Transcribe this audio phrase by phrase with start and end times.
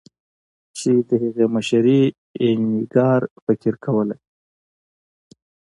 [0.77, 2.01] چې د هغې مشري
[2.41, 4.15] اینیګار فقیر کوله.